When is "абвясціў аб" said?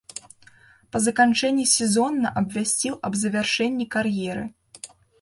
2.43-3.21